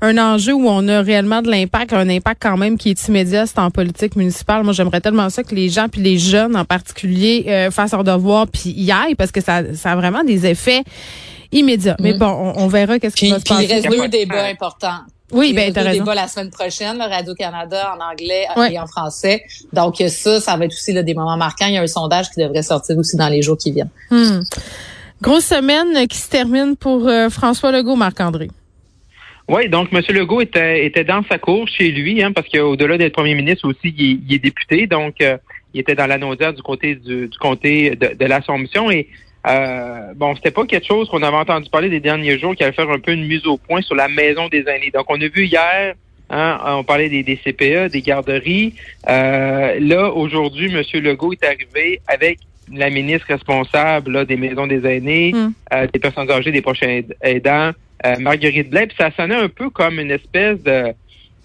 un 0.00 0.18
enjeu 0.18 0.52
où 0.52 0.68
on 0.68 0.86
a 0.88 1.00
réellement 1.00 1.42
de 1.42 1.50
l'impact, 1.50 1.92
un 1.92 2.08
impact 2.08 2.42
quand 2.42 2.56
même 2.56 2.76
qui 2.76 2.90
est 2.90 3.08
immédiat, 3.08 3.46
c'est 3.46 3.58
en 3.58 3.70
politique 3.70 4.16
municipale. 4.16 4.62
Moi, 4.62 4.72
j'aimerais 4.72 5.00
tellement 5.00 5.30
ça 5.30 5.42
que 5.42 5.54
les 5.54 5.68
gens, 5.68 5.88
puis 5.88 6.02
les 6.02 6.18
jeunes 6.18 6.56
en 6.56 6.64
particulier, 6.64 7.46
euh, 7.48 7.70
fassent 7.70 7.92
leur 7.92 8.04
devoir, 8.04 8.46
puis 8.46 8.70
y 8.76 8.92
aillent, 8.92 9.14
parce 9.14 9.32
que 9.32 9.40
ça, 9.40 9.62
ça 9.74 9.92
a 9.92 9.96
vraiment 9.96 10.22
des 10.22 10.46
effets 10.46 10.82
immédiats. 11.52 11.96
Mais 12.00 12.12
mm. 12.12 12.18
bon, 12.18 12.52
on, 12.56 12.66
verra 12.66 12.98
qu'est-ce 12.98 13.16
qui 13.16 13.30
va 13.30 13.38
se 13.38 13.44
passer. 13.44 13.66
Puis 13.66 13.76
il 13.78 13.82
reste 13.82 14.02
deux 14.02 14.08
débats 14.08 14.44
importants. 14.44 15.00
Oui, 15.32 15.52
ben 15.52 15.72
t'as 15.72 15.82
raison. 15.82 16.04
débat 16.04 16.14
la 16.14 16.28
semaine 16.28 16.50
prochaine, 16.50 17.00
Radio-Canada 17.00 17.96
en 17.96 18.12
anglais 18.12 18.46
et 18.70 18.78
en 18.78 18.86
français. 18.86 19.42
Donc 19.72 19.96
ça, 19.96 20.40
ça 20.40 20.56
va 20.56 20.66
être 20.66 20.72
aussi 20.72 20.92
là, 20.92 21.02
des 21.02 21.14
moments 21.14 21.36
marquants. 21.36 21.66
Il 21.66 21.74
y 21.74 21.78
a 21.78 21.82
un 21.82 21.86
sondage 21.86 22.30
qui 22.30 22.40
devrait 22.40 22.62
sortir 22.62 22.96
aussi 22.96 23.16
dans 23.16 23.28
les 23.28 23.42
jours 23.42 23.58
qui 23.58 23.72
viennent. 23.72 23.90
Hmm. 24.10 24.40
Grosse 25.20 25.46
semaine 25.46 26.06
qui 26.06 26.18
se 26.18 26.30
termine 26.30 26.76
pour 26.76 27.08
euh, 27.08 27.28
François 27.30 27.72
Legault, 27.72 27.96
Marc-André. 27.96 28.50
Oui, 29.48 29.68
donc 29.68 29.88
M. 29.92 30.02
Legault 30.10 30.40
était, 30.40 30.84
était 30.84 31.04
dans 31.04 31.22
sa 31.28 31.38
cour 31.38 31.68
chez 31.68 31.90
lui, 31.90 32.22
hein, 32.22 32.32
parce 32.32 32.48
qu'au-delà 32.48 32.98
d'être 32.98 33.14
premier 33.14 33.34
ministre 33.34 33.68
aussi, 33.68 33.94
il, 33.96 34.32
est 34.32 34.38
député, 34.38 34.86
donc 34.86 35.20
euh, 35.20 35.38
il 35.72 35.80
était 35.80 35.94
dans 35.94 36.06
la 36.06 36.18
du 36.18 36.62
côté 36.62 36.96
du, 36.96 37.28
du 37.28 37.38
comté 37.38 37.94
de, 37.94 38.14
de 38.14 38.24
l'Assomption. 38.26 38.90
Et 38.90 39.08
euh, 39.46 40.12
bon, 40.16 40.34
c'était 40.34 40.50
pas 40.50 40.66
quelque 40.66 40.86
chose 40.86 41.08
qu'on 41.08 41.22
avait 41.22 41.36
entendu 41.36 41.70
parler 41.70 41.88
des 41.88 42.00
derniers 42.00 42.38
jours 42.38 42.56
qui 42.56 42.64
allait 42.64 42.72
faire 42.72 42.90
un 42.90 42.98
peu 42.98 43.12
une 43.12 43.26
mise 43.26 43.46
au 43.46 43.56
point 43.56 43.80
sur 43.80 43.94
la 43.94 44.08
maison 44.08 44.48
des 44.48 44.64
aînés. 44.66 44.90
Donc, 44.92 45.04
on 45.08 45.20
a 45.20 45.28
vu 45.28 45.44
hier, 45.44 45.94
hein, 46.30 46.60
on 46.66 46.82
parlait 46.82 47.08
des, 47.08 47.22
des 47.22 47.36
CPE, 47.36 47.92
des 47.92 48.02
garderies. 48.02 48.74
Euh, 49.08 49.78
là, 49.78 50.10
aujourd'hui, 50.10 50.74
M. 50.74 50.82
Legault 51.00 51.32
est 51.32 51.44
arrivé 51.44 52.00
avec 52.08 52.38
la 52.72 52.90
ministre 52.90 53.28
responsable 53.28 54.26
des 54.26 54.36
maisons 54.36 54.66
des 54.66 54.84
aînés, 54.84 55.32
hmm. 55.32 55.52
euh, 55.72 55.86
des 55.92 56.00
personnes 56.00 56.28
âgées, 56.28 56.50
des 56.50 56.62
prochains 56.62 57.02
aidants, 57.22 57.70
euh, 58.04 58.18
Marguerite 58.18 58.68
Blais. 58.68 58.88
Puis 58.88 58.96
ça 58.98 59.12
sonnait 59.12 59.36
un 59.36 59.48
peu 59.48 59.70
comme 59.70 60.00
une 60.00 60.10
espèce 60.10 60.60
de 60.62 60.92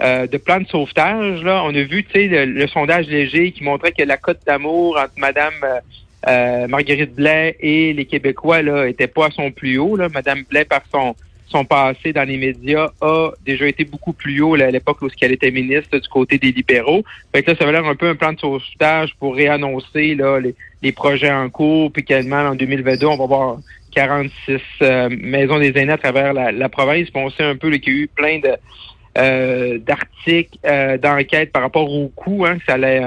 de 0.04 0.38
plan 0.38 0.60
de 0.60 0.68
sauvetage. 0.68 1.44
Là, 1.44 1.62
on 1.64 1.76
a 1.76 1.84
vu, 1.84 2.04
tu 2.04 2.14
sais, 2.14 2.28
le, 2.28 2.46
le, 2.46 2.68
sondage 2.70 3.06
léger 3.06 3.52
qui 3.52 3.64
montrait 3.64 3.92
que 3.92 4.02
la 4.02 4.18
cote 4.18 4.40
d'amour 4.48 4.98
entre 4.98 5.14
Madame 5.18 5.54
euh, 6.28 6.68
Marguerite 6.68 7.16
Blais 7.16 7.56
et 7.60 7.94
les 7.94 8.06
Québécois 8.06 8.62
là 8.62 8.88
étaient 8.88 9.08
pas 9.08 9.28
à 9.28 9.32
son 9.32 9.52
plus 9.52 9.78
haut. 9.78 9.96
Là. 9.96 10.08
Madame 10.14 10.44
Blais, 10.50 10.66
par 10.66 10.82
son, 10.92 11.16
son 11.48 11.66
passé 11.66 12.14
dans 12.14 12.24
les 12.24 12.38
médias, 12.38 12.92
a 13.02 13.32
déjà 13.44 13.68
été 13.68 13.86
beaucoup 13.86 14.14
plus 14.14 14.40
haut 14.42 14.54
à 14.54 14.70
l'époque 14.70 15.02
où 15.02 15.08
elle 15.20 15.32
était 15.32 15.52
ministre 15.52 15.98
du 15.98 16.08
côté 16.08 16.38
des 16.38 16.52
libéraux. 16.52 17.04
Fait 17.34 17.42
que 17.42 17.52
là, 17.52 17.58
ça 17.58 17.66
va 17.66 17.72
l'air 17.72 17.86
un 17.86 17.96
peu 17.96 18.08
un 18.08 18.16
plan 18.16 18.34
de 18.34 18.40
sauvetage 18.40 19.16
pour 19.20 19.36
réannoncer 19.36 20.16
là, 20.16 20.40
les, 20.40 20.92
projets 20.92 21.32
en 21.32 21.50
cours, 21.50 21.92
puis 21.92 22.04
qu'également 22.04 22.50
en 22.50 22.56
2022, 22.56 23.08
on 23.08 23.18
va 23.18 23.24
avoir 23.24 23.58
46 23.94 24.62
euh, 24.82 25.10
maisons 25.10 25.60
des 25.60 25.74
aînés 25.76 25.94
à 25.94 25.98
travers 25.98 26.34
la, 26.34 26.70
province. 26.70 27.10
Puis 27.10 27.24
on 27.24 27.30
sait 27.32 27.44
un 27.44 27.56
peu 27.56 27.72
qu'il 27.72 27.94
y 27.94 27.98
a 27.98 28.00
eu 28.02 28.08
plein 28.08 28.40
de 28.40 28.52
euh, 29.18 29.78
d'articles, 29.80 30.58
d'enquêtes 31.02 31.52
par 31.52 31.64
rapport 31.64 31.92
au 31.92 32.08
coût 32.10 32.46
hein, 32.46 32.60
que 32.60 32.66
ça 32.66 32.76
allait 32.76 33.02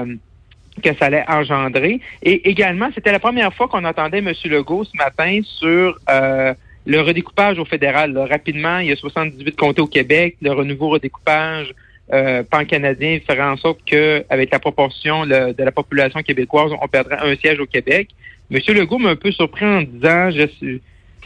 que 0.81 0.93
ça 0.95 1.05
allait 1.05 1.23
engendrer. 1.27 1.99
Et 2.23 2.49
également, 2.49 2.89
c'était 2.93 3.11
la 3.11 3.19
première 3.19 3.53
fois 3.53 3.67
qu'on 3.67 3.83
entendait 3.83 4.19
M. 4.19 4.33
Legault 4.45 4.83
ce 4.83 4.95
matin 4.97 5.39
sur 5.43 5.97
euh, 6.09 6.53
le 6.85 7.01
redécoupage 7.01 7.59
au 7.59 7.65
fédéral. 7.65 8.17
Rapidement, 8.17 8.79
il 8.79 8.87
y 8.87 8.91
a 8.91 8.95
78 8.95 9.55
comtés 9.55 9.81
au 9.81 9.87
Québec. 9.87 10.35
Le 10.41 10.51
renouveau 10.51 10.89
redécoupage 10.89 11.73
euh, 12.13 12.43
pan-canadien 12.43 13.19
ferait 13.27 13.41
en 13.41 13.57
sorte 13.57 13.79
que, 13.85 14.23
avec 14.29 14.51
la 14.51 14.59
proportion 14.59 15.25
de 15.25 15.55
la 15.57 15.71
population 15.71 16.21
québécoise, 16.21 16.71
on 16.81 16.87
perdrait 16.87 17.17
un 17.21 17.35
siège 17.35 17.59
au 17.59 17.65
Québec. 17.65 18.09
M. 18.51 18.59
Legault 18.75 18.99
m'a 18.99 19.09
un 19.09 19.15
peu 19.15 19.31
surpris 19.31 19.65
en 19.65 19.81
disant, 19.81 20.29
je, 20.29 20.77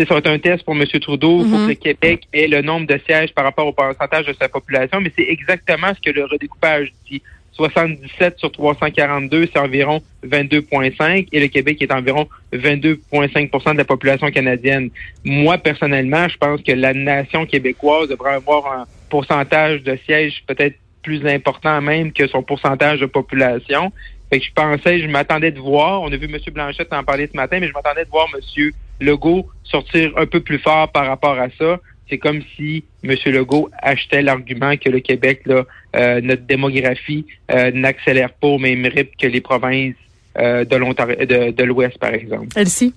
ça 0.06 0.13
va 0.13 0.20
être 0.20 0.27
un 0.27 0.39
test 0.39 0.63
pour 0.63 0.75
M. 0.75 0.86
Trudeau, 1.01 1.39
pour 1.39 1.48
mm-hmm. 1.48 1.63
que 1.65 1.70
le 1.70 1.75
Québec 1.75 2.22
ait 2.32 2.48
le 2.48 2.62
nombre 2.62 2.88
de 2.88 3.00
sièges 3.06 3.34
par 3.34 3.44
rapport 3.44 3.68
au 3.68 3.74
pourcentage 3.74 4.25
de 4.25 4.34
sa 4.34 4.48
population, 4.48 5.01
mais 5.01 5.12
c'est 5.18 5.27
exactement 5.27 5.94
ce 5.94 6.00
que 6.00 6.15
le 6.15 6.25
redécoupage 6.25 6.94
dit. 7.10 7.22
77 7.60 8.39
sur 8.39 8.51
342, 8.54 9.50
c'est 9.51 9.60
environ 9.60 10.01
22,5 10.25 11.28
et 11.30 11.39
le 11.42 11.48
Québec 11.48 11.82
est 11.82 11.92
environ 11.92 12.30
22,5% 12.54 13.74
de 13.74 13.78
la 13.78 13.84
population 13.84 14.32
canadienne. 14.32 14.89
Moi, 15.25 15.58
personnellement, 15.58 16.30
je 16.30 16.38
pense 16.38 16.62
que 16.62 16.72
la 16.72 16.94
nation 16.94 17.46
québécoise 17.46 18.08
devrait 18.08 18.36
avoir 18.36 18.72
un 18.72 18.86
pourcentage 19.10 19.84
de 19.84 19.98
sièges 20.06 20.42
peut-être 20.48 20.78
plus 21.04 21.25
important 21.28 21.82
même 21.82 22.13
que 22.13 22.28
son 22.28 22.44
pourcentage 22.44 23.01
de 23.01 23.08
population. 23.08 23.92
Fait 24.30 24.39
que 24.39 24.46
je 24.46 24.54
pensais, 24.54 25.01
je 25.01 25.08
m'attendais 25.08 25.51
de 25.51 25.60
voir, 25.60 26.01
on 26.01 26.12
a 26.13 26.16
vu 26.16 26.34
M. 26.34 26.39
Blanchette 26.54 26.94
en 26.94 27.04
parler 27.04 27.28
ce 27.28 27.36
matin, 27.36 27.60
mais 27.60 27.68
je 27.68 27.74
m'attendais 27.74 28.06
de 28.06 28.10
voir 28.10 28.28
M. 28.34 28.72
Legault 29.01 29.48
sortir 29.63 30.13
un 30.16 30.25
peu 30.25 30.39
plus 30.39 30.60
fort 30.60 30.89
par 30.92 31.08
rapport 31.08 31.38
à 31.38 31.50
ça 31.58 31.80
c'est 32.10 32.18
comme 32.18 32.42
si 32.56 32.84
M. 33.04 33.16
Legault 33.25 33.70
achetait 33.82 34.22
l'argument 34.22 34.75
que 34.78 34.89
le 34.89 35.00
Québec, 35.00 35.42
là, 35.46 35.66
euh, 35.96 36.22
notre 36.22 36.44
démographie 36.44 37.25
euh, 37.51 37.72
n'accélère 37.72 38.34
pas 38.34 38.48
au 38.48 38.58
même 38.58 38.86
rythme 38.86 39.12
que 39.20 39.28
les 39.28 39.42
provinces 39.42 39.96
euh, 40.38 40.66
de 40.66 41.63
l'Ouest, 41.63 41.98
par 41.98 42.13
exemple. 42.13 42.48
Elsie? 42.56 42.94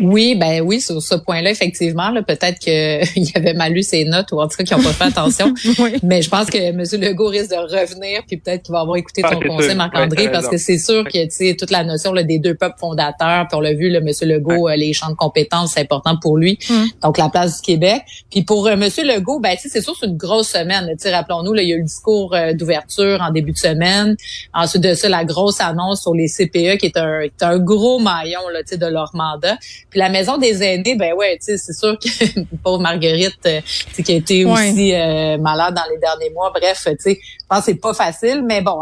Oui, 0.00 0.34
ben 0.36 0.62
oui, 0.62 0.80
sur 0.80 1.02
ce 1.02 1.14
point-là, 1.14 1.50
effectivement, 1.50 2.10
là, 2.10 2.22
peut-être 2.22 2.58
qu'il 2.58 3.30
avait 3.34 3.52
mal 3.52 3.72
lu 3.72 3.82
ses 3.82 4.04
notes 4.04 4.32
ou 4.32 4.40
en 4.40 4.48
tout 4.48 4.56
cas 4.56 4.64
qu'ils 4.64 4.76
n'ont 4.76 4.82
pas 4.82 4.92
fait 4.92 5.04
attention. 5.04 5.52
Mais 6.02 6.22
je 6.22 6.30
pense 6.30 6.48
que 6.48 6.56
M. 6.56 6.82
Legault 7.00 7.26
risque 7.26 7.50
de 7.50 7.56
revenir, 7.56 8.22
puis 8.26 8.38
peut-être 8.38 8.62
qu'il 8.62 8.72
va 8.72 8.80
avoir 8.80 8.96
écouté 8.96 9.20
ton 9.20 9.38
ah, 9.42 9.48
conseil, 9.48 9.74
Marc-André, 9.74 10.30
parce 10.30 10.48
que 10.48 10.56
c'est 10.56 10.78
sûr 10.78 11.04
que 11.04 11.24
tu 11.24 11.30
sais 11.30 11.56
toute 11.56 11.70
la 11.70 11.84
notion 11.84 12.12
là, 12.12 12.22
des 12.22 12.38
deux 12.38 12.54
peuples 12.54 12.78
fondateurs, 12.78 13.46
puis 13.48 13.56
on 13.56 13.60
l'a 13.60 13.74
vu, 13.74 13.90
le 13.90 13.98
M. 13.98 14.08
Legault, 14.22 14.68
euh, 14.68 14.76
les 14.76 14.94
champs 14.94 15.10
de 15.10 15.14
compétences, 15.14 15.72
c'est 15.74 15.80
important 15.80 16.16
pour 16.16 16.38
lui. 16.38 16.58
Mm. 16.70 16.84
Donc 17.02 17.18
la 17.18 17.28
place 17.28 17.60
du 17.60 17.62
Québec. 17.62 18.02
Puis 18.30 18.42
pour 18.42 18.66
euh, 18.66 18.72
M. 18.72 18.88
Legault, 19.04 19.40
ben 19.40 19.56
c'est 19.58 19.82
sûr 19.82 19.94
c'est 19.98 20.06
une 20.06 20.16
grosse 20.16 20.48
semaine. 20.48 20.88
Rappelons-nous, 21.04 21.54
il 21.56 21.68
y 21.68 21.72
a 21.72 21.76
eu 21.76 21.80
le 21.80 21.84
discours 21.84 22.34
euh, 22.34 22.54
d'ouverture 22.54 23.20
en 23.20 23.30
début 23.30 23.52
de 23.52 23.58
semaine. 23.58 24.16
Ensuite 24.54 24.82
de 24.82 24.94
ça, 24.94 25.08
la 25.10 25.24
grosse 25.24 25.60
annonce 25.60 26.00
sur 26.00 26.14
les 26.14 26.28
CPE, 26.28 26.78
qui 26.78 26.86
est 26.86 26.96
un, 26.96 27.20
est 27.20 27.42
un 27.42 27.58
gros 27.58 27.98
maillon 27.98 28.40
là, 28.52 28.62
de 28.62 28.86
leur 28.86 29.10
mandat. 29.14 29.56
Puis 29.92 30.00
la 30.00 30.08
maison 30.08 30.38
des 30.38 30.62
aînés, 30.62 30.96
ben 30.96 31.12
ouais, 31.12 31.36
tu 31.38 31.44
sais, 31.44 31.58
c'est 31.58 31.74
sûr 31.74 31.98
que 31.98 32.40
pauvre 32.64 32.80
Marguerite, 32.80 33.38
euh, 33.44 33.60
qui 33.94 34.10
a 34.10 34.14
été 34.16 34.46
aussi 34.46 34.94
euh, 34.94 35.36
malade 35.36 35.74
dans 35.74 35.84
les 35.90 35.98
derniers 35.98 36.30
mois. 36.30 36.50
Bref, 36.50 36.84
tu 36.86 36.96
sais, 36.98 37.20
je 37.22 37.46
pense 37.46 37.58
que 37.58 37.64
c'est 37.66 37.74
pas 37.74 37.92
facile, 37.92 38.42
mais 38.42 38.62
bon, 38.62 38.80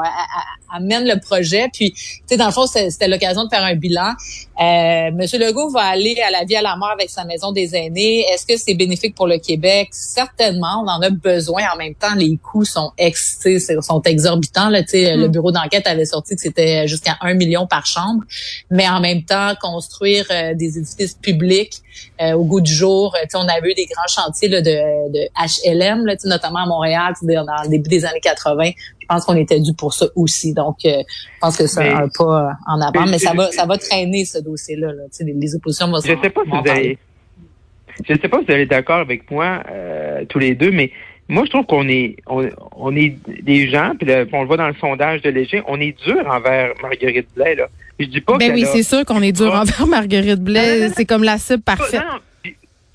amène 0.73 1.05
le 1.05 1.19
projet. 1.19 1.67
Puis, 1.73 1.91
tu 1.91 2.23
sais, 2.27 2.37
dans 2.37 2.47
le 2.47 2.53
fond, 2.53 2.67
c'était 2.67 3.09
l'occasion 3.09 3.43
de 3.45 3.49
faire 3.49 3.65
un 3.65 3.75
bilan. 3.75 4.13
Euh, 4.61 5.11
Monsieur 5.13 5.41
Legault 5.41 5.71
va 5.71 5.83
aller 5.83 6.17
à 6.21 6.31
la 6.31 6.45
vie 6.45 6.55
à 6.55 6.63
la 6.63 6.77
mort 6.77 6.91
avec 6.91 7.11
sa 7.11 7.25
maison 7.25 7.51
des 7.51 7.75
aînés. 7.75 8.25
Est-ce 8.33 8.47
que 8.47 8.57
c'est 8.57 8.75
bénéfique 8.75 9.17
pour 9.17 9.27
le 9.27 9.39
Québec? 9.39 9.89
Certainement, 9.91 10.85
on 10.85 10.89
en 10.89 11.01
a 11.03 11.11
besoin. 11.11 11.63
En 11.75 11.77
même 11.77 11.97
temps, 11.97 12.15
les 12.15 12.37
coûts 12.37 12.65
sont 12.65 12.93
ex, 12.99 13.41
sont 13.81 14.03
exorbitants. 14.03 14.69
Là, 14.69 14.83
sais, 14.87 15.17
Le 15.17 15.27
mm. 15.27 15.33
bureau 15.33 15.51
d'enquête 15.51 15.89
avait 15.89 16.05
sorti 16.05 16.37
que 16.37 16.41
c'était 16.41 16.87
jusqu'à 16.87 17.17
un 17.21 17.35
million 17.35 17.67
par 17.67 17.87
chambre. 17.87 18.23
Mais 18.71 18.89
en 18.89 19.01
même 19.01 19.25
temps, 19.25 19.55
construire 19.61 20.27
des 20.55 20.79
édifices 20.79 21.00
public 21.21 21.75
euh, 22.21 22.33
au 22.33 22.45
goût 22.45 22.61
du 22.61 22.73
jour. 22.73 23.15
Euh, 23.17 23.27
on 23.35 23.49
avait 23.49 23.71
eu 23.71 23.75
des 23.75 23.87
grands 23.87 24.09
chantiers 24.09 24.49
de, 24.49 24.61
HLM, 24.61 26.07
là, 26.07 26.15
notamment 26.25 26.61
à 26.61 26.67
Montréal 26.67 27.15
dans 27.23 27.63
le 27.65 27.69
début 27.69 27.89
des 27.89 28.05
années 28.05 28.21
80. 28.21 28.71
Je 29.01 29.07
pense 29.07 29.25
qu'on 29.25 29.37
était 29.37 29.61
dû 29.61 29.75
pour 29.75 29.93
ça 29.93 30.07
aussi. 30.15 30.55
Donc, 30.55 30.77
euh, 30.85 31.03
je 31.09 31.41
pense 31.41 31.57
que 31.57 31.67
c'est 31.67 31.89
un 31.89 32.09
pas 32.09 32.53
en 32.69 32.81
avant, 32.81 33.07
mais 33.07 33.19
ça 33.19 33.33
va, 33.35 33.51
ça 33.51 33.67
va 33.67 33.77
traîner 33.79 34.25
ce 34.25 34.39
dossier-là. 34.39 34.93
les, 35.21 35.55
oppositions 35.55 35.89
vont. 35.89 36.01
Je 36.01 36.09
sais 36.09 36.31
pas 36.31 36.43
si 36.45 36.51
vous 36.51 36.71
allez, 36.71 36.99
je 38.09 38.15
sais 38.15 38.29
pas 38.29 38.39
si 38.39 38.45
vous 38.45 38.53
allez 38.53 38.67
d'accord 38.67 39.01
avec 39.01 39.31
moi 39.31 39.63
tous 40.29 40.39
les 40.39 40.55
deux, 40.55 40.71
mais 40.71 40.93
moi, 41.31 41.45
je 41.45 41.51
trouve 41.51 41.65
qu'on 41.65 41.89
est, 41.89 42.17
on, 42.27 42.97
est 42.97 43.17
des 43.43 43.69
gens, 43.69 43.93
puis 43.97 44.11
on 44.33 44.41
le 44.41 44.47
voit 44.49 44.57
dans 44.57 44.67
le 44.67 44.75
sondage 44.75 45.23
de 45.23 45.31
Léger, 45.31 45.63
on 45.69 45.81
est 45.81 45.97
dur 46.05 46.27
envers 46.29 46.73
Marguerite 46.83 47.29
Blais, 47.37 47.55
là. 47.55 47.69
Je 48.01 48.07
dis 48.07 48.21
pas 48.21 48.39
ben 48.39 48.53
oui, 48.53 48.65
c'est 48.65 48.83
sûr 48.83 49.05
qu'on 49.05 49.21
est 49.21 49.33
dur 49.33 49.55
envers 49.55 49.87
Marguerite 49.87 50.41
Blais. 50.41 50.89
C'est 50.91 51.05
comme 51.05 51.23
la 51.23 51.39
cible 51.39 51.63
parfaite. 51.63 52.03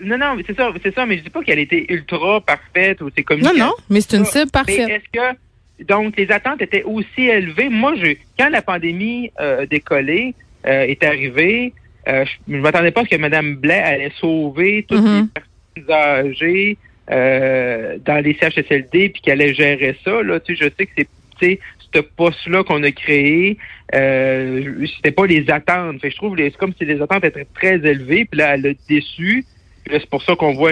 Non, 0.02 0.18
non, 0.18 0.36
c'est 0.46 0.58
ça, 0.58 0.74
c'est 0.84 0.94
ça, 0.94 1.06
mais 1.06 1.18
je 1.18 1.24
dis 1.24 1.30
pas 1.30 1.42
qu'elle 1.42 1.60
était 1.60 1.86
ultra 1.88 2.42
parfaite 2.42 3.02
ou 3.02 3.10
c'est 3.16 3.24
comme 3.24 3.40
Non, 3.40 3.54
non, 3.56 3.74
mais 3.90 4.02
c'est 4.02 4.18
une 4.18 4.26
cible 4.26 4.52
parfaite. 4.52 4.90
est-ce 4.90 5.10
que 5.14 5.84
donc 5.86 6.18
les 6.18 6.30
attentes 6.32 6.62
étaient 6.62 6.84
aussi 6.84 7.22
élevées? 7.22 7.70
Moi, 7.70 7.96
je 7.96 8.16
quand 8.38 8.50
la 8.50 8.62
pandémie 8.62 9.32
euh, 9.40 9.66
décollée 9.66 10.34
euh, 10.66 10.82
est 10.82 11.04
arrivée, 11.04 11.74
euh, 12.08 12.26
je 12.26 12.54
ne 12.54 12.62
m'attendais 12.62 12.92
pas 12.92 13.02
à 13.02 13.04
ce 13.06 13.10
que 13.10 13.16
Mme 13.16 13.56
Blais 13.56 13.80
allait 13.80 14.12
sauver 14.20 14.86
toutes 14.88 15.00
mm-hmm. 15.00 15.28
les 15.76 15.82
personnes 15.82 15.96
âgées 15.96 16.78
euh, 17.12 17.98
dans 18.04 18.24
les 18.24 18.34
CHSLD 18.34 19.10
puis 19.10 19.22
qu'elle 19.22 19.42
allait 19.42 19.54
gérer 19.54 19.96
ça. 20.04 20.24
Là, 20.24 20.40
tu 20.40 20.56
sais, 20.56 20.66
je 20.66 20.70
sais 20.78 20.86
que 20.88 21.04
c'est 21.40 21.60
ce 21.96 22.00
poste-là 22.02 22.64
qu'on 22.64 22.84
a 22.84 22.92
créé, 22.92 23.58
euh, 23.94 24.86
c'était 24.96 25.12
pas 25.12 25.26
les 25.26 25.50
attentes. 25.50 26.02
Fait 26.02 26.12
je 26.12 26.18
trouve 26.18 26.36
c'est 26.38 26.58
comme 26.58 26.74
si 26.78 26.86
les 26.86 27.02
attentes 27.02 27.24
étaient 27.24 27.48
très 27.54 27.76
élevées, 27.76 28.26
puis 28.26 28.40
là, 28.40 28.56
elle 28.56 28.68
a 28.68 28.74
déçu. 28.88 29.46
C'est 29.88 30.10
pour 30.10 30.24
ça 30.24 30.36
qu'on 30.36 30.56
voit 30.56 30.72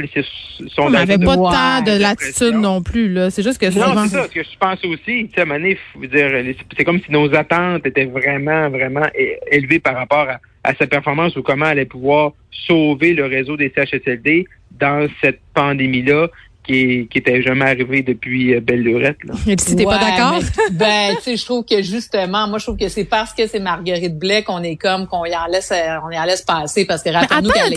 son 0.70 0.84
On 0.86 0.90
n'avait 0.90 1.20
pas 1.20 1.36
tant 1.36 1.82
de 1.84 2.00
latitude 2.00 2.56
non 2.56 2.82
plus. 2.82 3.10
là. 3.14 3.30
C'est 3.30 3.44
juste 3.44 3.62
que 3.62 3.68
Non, 3.68 4.08
c'est 4.08 4.16
ça 4.16 4.24
ce 4.24 4.30
que 4.30 4.44
je 4.44 4.58
pense 4.60 4.84
aussi. 4.86 5.30
Tu 5.30 5.40
sais, 5.40 6.08
dire, 6.08 6.56
c'est 6.76 6.84
comme 6.84 7.00
si 7.00 7.12
nos 7.12 7.34
attentes 7.36 7.86
étaient 7.86 8.06
vraiment, 8.06 8.70
vraiment 8.72 9.06
élevées 9.52 9.80
par 9.80 9.94
rapport 9.96 10.28
à, 10.28 10.40
à 10.64 10.74
sa 10.74 10.88
performance 10.88 11.36
ou 11.36 11.44
comment 11.44 11.66
elle 11.66 11.72
allait 11.74 11.86
pouvoir 11.86 12.32
sauver 12.50 13.14
le 13.14 13.26
réseau 13.26 13.56
des 13.56 13.72
CHSLD 13.76 14.48
dans 14.72 15.08
cette 15.22 15.42
pandémie-là 15.54 16.30
qui, 16.64 17.08
qui 17.12 17.18
était 17.18 17.42
jamais 17.42 17.66
arrivé 17.66 18.02
depuis 18.02 18.54
euh, 18.54 18.62
Belle 18.62 18.82
Lurette. 18.82 19.18
Là. 19.24 19.34
Et 19.48 19.56
tu 19.56 19.76
t'es 19.76 19.84
pas 19.84 19.98
d'accord? 19.98 20.40
ben, 20.72 21.16
tu 21.18 21.24
sais, 21.24 21.38
je 21.38 21.46
trouve 21.46 21.66
que 21.66 21.82
justement, 21.82 22.48
moi, 22.48 22.58
je 22.60 22.66
trouve 22.66 22.78
que 22.78 22.88
c'est 22.88 23.04
parce 23.04 23.34
que 23.34 23.48
c'est 23.48 23.60
Marguerite 23.60 24.18
Blais 24.18 24.44
qu'on 24.44 24.64
est 24.64 24.78
comme, 24.78 25.08
qu'on 25.08 25.26
y 25.26 25.36
en 25.36 25.46
laisse, 25.48 25.72
euh, 25.72 25.98
on 26.06 26.12
y 26.12 26.18
en 26.18 26.24
laisse 26.24 26.42
passer 26.42 26.86
parce 26.86 27.04
que 27.04 27.10
rappelle-nous 27.10 27.52
qu'elle 27.52 27.74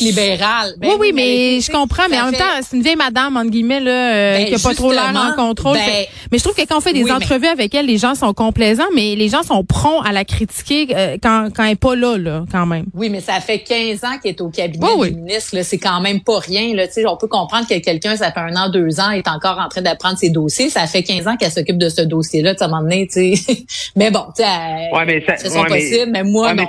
libérale. 0.00 0.74
Ben 0.78 0.88
oui, 0.90 0.96
oui, 1.00 1.12
mais, 1.14 1.60
je 1.60 1.70
comprends, 1.70 2.04
mais 2.10 2.20
en 2.20 2.26
même 2.26 2.34
temps, 2.34 2.44
c'est 2.62 2.76
une 2.76 2.82
vieille 2.82 2.96
madame, 2.96 3.36
entre 3.36 3.50
guillemets, 3.50 3.80
là, 3.80 4.14
euh, 4.14 4.36
ben, 4.38 4.46
qui 4.46 4.54
a 4.54 4.58
pas 4.58 4.74
trop 4.74 4.92
l'air 4.92 5.14
en 5.14 5.36
contrôle. 5.36 5.76
Ben, 5.76 6.04
mais 6.32 6.38
je 6.38 6.42
trouve 6.42 6.56
que 6.56 6.66
quand 6.66 6.78
on 6.78 6.80
fait 6.80 6.92
des 6.92 7.10
entrevues 7.10 7.46
avec 7.46 7.74
elle, 7.74 7.86
les 7.86 7.98
gens 7.98 8.14
sont 8.14 8.32
complaisants, 8.34 8.84
mais 8.94 9.14
les 9.14 9.28
gens 9.28 9.42
sont 9.42 9.64
prompts 9.64 10.04
à 10.04 10.12
la 10.12 10.24
critiquer 10.24 11.18
quand, 11.22 11.48
quand 11.54 11.64
elle 11.64 11.72
est 11.72 11.76
pas 11.76 11.94
là, 11.94 12.16
là, 12.16 12.44
quand 12.50 12.66
même. 12.66 12.86
Oui, 12.94 13.08
mais 13.08 13.20
ça 13.20 13.40
fait 13.40 13.60
15 13.60 14.04
ans 14.04 14.18
qu'elle 14.22 14.32
est 14.32 14.40
au 14.40 14.48
cabinet 14.48 14.86
du 15.10 15.16
ministre, 15.16 15.56
c'est 15.62 15.78
quand 15.78 16.00
même 16.00 16.20
pas 16.20 16.38
rien, 16.38 16.74
là, 16.74 16.86
tu 16.86 16.94
sais, 16.94 17.06
on 17.06 17.16
peut 17.16 17.28
comprendre 17.28 17.66
que 17.68 17.78
quelqu'un 17.78 18.15
ça 18.16 18.32
fait 18.32 18.40
un 18.40 18.54
an, 18.56 18.70
deux 18.70 19.00
ans, 19.00 19.10
est 19.10 19.28
encore 19.28 19.58
en 19.58 19.68
train 19.68 19.82
d'apprendre 19.82 20.18
ses 20.18 20.30
dossiers. 20.30 20.70
Ça 20.70 20.86
fait 20.86 21.02
15 21.02 21.26
ans 21.28 21.36
qu'elle 21.36 21.50
s'occupe 21.50 21.78
de 21.78 21.88
ce 21.88 22.02
dossier-là, 22.02 22.54
à 22.58 22.64
un 22.64 22.68
moment 22.68 22.82
donné, 22.82 23.06
tu 23.06 23.36
sais. 23.36 23.64
mais 23.96 24.10
bon, 24.10 24.24
tu 24.36 24.42
sais, 24.42 24.48
ouais, 24.92 25.04
mais 25.06 25.24
ça, 25.26 25.36
c'est 25.36 25.58
ouais, 25.58 25.66
possible, 25.66 26.10
mais, 26.12 26.22
moi, 26.22 26.54
non, 26.54 26.66